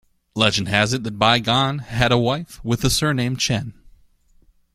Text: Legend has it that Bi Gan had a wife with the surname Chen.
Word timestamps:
Legend 0.33 0.67
has 0.67 0.93
it 0.93 1.03
that 1.03 1.19
Bi 1.19 1.37
Gan 1.37 1.77
had 1.77 2.11
a 2.11 2.17
wife 2.17 2.59
with 2.65 2.81
the 2.81 2.89
surname 2.89 3.37
Chen. 3.37 3.75